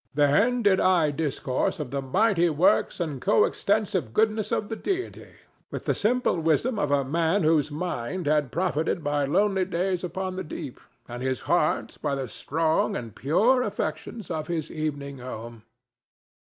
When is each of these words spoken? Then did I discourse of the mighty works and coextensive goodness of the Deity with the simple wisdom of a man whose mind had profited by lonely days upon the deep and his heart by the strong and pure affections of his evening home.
Then 0.15 0.63
did 0.63 0.79
I 0.79 1.11
discourse 1.11 1.79
of 1.79 1.91
the 1.91 2.01
mighty 2.01 2.49
works 2.49 2.99
and 2.99 3.21
coextensive 3.21 4.13
goodness 4.13 4.51
of 4.51 4.67
the 4.67 4.75
Deity 4.75 5.27
with 5.69 5.85
the 5.85 5.93
simple 5.93 6.39
wisdom 6.39 6.79
of 6.79 6.89
a 6.89 7.05
man 7.05 7.43
whose 7.43 7.69
mind 7.69 8.25
had 8.25 8.51
profited 8.51 9.03
by 9.03 9.25
lonely 9.25 9.63
days 9.65 10.03
upon 10.03 10.37
the 10.37 10.43
deep 10.43 10.79
and 11.07 11.21
his 11.21 11.41
heart 11.41 11.99
by 12.01 12.15
the 12.15 12.27
strong 12.27 12.95
and 12.95 13.13
pure 13.15 13.61
affections 13.61 14.31
of 14.31 14.47
his 14.47 14.71
evening 14.71 15.19
home. 15.19 15.61